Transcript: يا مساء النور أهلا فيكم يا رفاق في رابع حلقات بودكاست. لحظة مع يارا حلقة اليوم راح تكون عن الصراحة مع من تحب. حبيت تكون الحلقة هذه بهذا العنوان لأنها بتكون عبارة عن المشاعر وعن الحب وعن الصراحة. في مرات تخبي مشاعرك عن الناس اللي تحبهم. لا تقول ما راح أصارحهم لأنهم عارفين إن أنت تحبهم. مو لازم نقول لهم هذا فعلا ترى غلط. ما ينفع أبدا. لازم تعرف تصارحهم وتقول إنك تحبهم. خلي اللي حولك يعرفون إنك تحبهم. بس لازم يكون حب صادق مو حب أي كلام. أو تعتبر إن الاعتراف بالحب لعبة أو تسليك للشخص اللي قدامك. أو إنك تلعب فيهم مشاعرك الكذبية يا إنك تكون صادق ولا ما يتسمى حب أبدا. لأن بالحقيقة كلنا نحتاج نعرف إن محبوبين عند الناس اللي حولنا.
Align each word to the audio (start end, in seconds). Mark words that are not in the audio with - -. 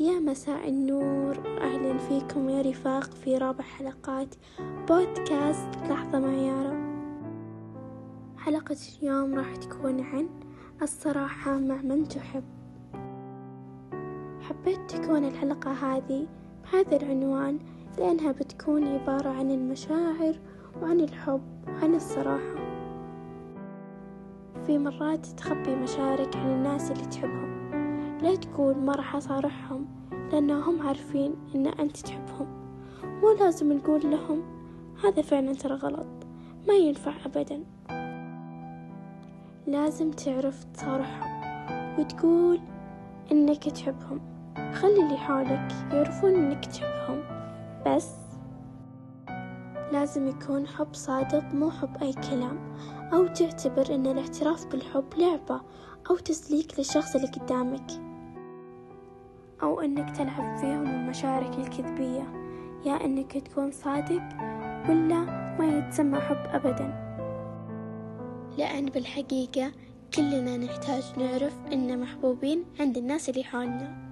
يا 0.00 0.20
مساء 0.20 0.68
النور 0.68 1.36
أهلا 1.60 1.98
فيكم 1.98 2.48
يا 2.48 2.62
رفاق 2.62 3.04
في 3.04 3.38
رابع 3.38 3.64
حلقات 3.64 4.34
بودكاست. 4.88 5.68
لحظة 5.90 6.18
مع 6.18 6.32
يارا 6.32 6.90
حلقة 8.36 8.76
اليوم 8.98 9.34
راح 9.34 9.56
تكون 9.56 10.00
عن 10.00 10.28
الصراحة 10.82 11.58
مع 11.58 11.82
من 11.82 12.08
تحب. 12.08 12.44
حبيت 14.40 14.90
تكون 14.90 15.24
الحلقة 15.24 15.72
هذه 15.72 16.26
بهذا 16.64 16.96
العنوان 16.96 17.58
لأنها 17.98 18.32
بتكون 18.32 18.84
عبارة 18.84 19.28
عن 19.28 19.50
المشاعر 19.50 20.34
وعن 20.82 21.00
الحب 21.00 21.42
وعن 21.68 21.94
الصراحة. 21.94 22.54
في 24.66 24.78
مرات 24.78 25.26
تخبي 25.26 25.74
مشاعرك 25.74 26.36
عن 26.36 26.50
الناس 26.50 26.90
اللي 26.90 27.04
تحبهم. 27.04 27.49
لا 28.22 28.34
تقول 28.34 28.76
ما 28.76 28.94
راح 28.94 29.16
أصارحهم 29.16 29.86
لأنهم 30.32 30.86
عارفين 30.86 31.34
إن 31.54 31.66
أنت 31.66 31.96
تحبهم. 31.96 32.46
مو 33.04 33.32
لازم 33.40 33.72
نقول 33.72 34.10
لهم 34.10 34.42
هذا 35.04 35.22
فعلا 35.22 35.52
ترى 35.52 35.74
غلط. 35.74 36.06
ما 36.68 36.74
ينفع 36.74 37.12
أبدا. 37.26 37.64
لازم 39.66 40.10
تعرف 40.10 40.64
تصارحهم 40.64 41.40
وتقول 41.98 42.60
إنك 43.32 43.64
تحبهم. 43.68 44.20
خلي 44.72 45.02
اللي 45.02 45.16
حولك 45.16 45.72
يعرفون 45.92 46.34
إنك 46.34 46.64
تحبهم. 46.64 47.22
بس 47.86 48.14
لازم 49.92 50.28
يكون 50.28 50.66
حب 50.66 50.94
صادق 50.94 51.54
مو 51.54 51.70
حب 51.70 51.96
أي 52.02 52.12
كلام. 52.12 52.58
أو 53.12 53.26
تعتبر 53.26 53.94
إن 53.94 54.06
الاعتراف 54.06 54.66
بالحب 54.66 55.04
لعبة 55.18 55.60
أو 56.10 56.16
تسليك 56.16 56.78
للشخص 56.78 57.14
اللي 57.16 57.26
قدامك. 57.28 57.90
أو 59.62 59.80
إنك 59.80 60.16
تلعب 60.16 60.56
فيهم 60.56 61.06
مشاعرك 61.08 61.58
الكذبية 61.58 62.22
يا 62.86 63.04
إنك 63.04 63.32
تكون 63.32 63.70
صادق 63.70 64.22
ولا 64.88 65.20
ما 65.58 65.78
يتسمى 65.78 66.20
حب 66.20 66.36
أبدا. 66.46 67.10
لأن 68.58 68.86
بالحقيقة 68.86 69.72
كلنا 70.14 70.56
نحتاج 70.56 71.12
نعرف 71.18 71.56
إن 71.72 72.00
محبوبين 72.00 72.64
عند 72.80 72.96
الناس 72.96 73.28
اللي 73.28 73.44
حولنا. 73.44 74.09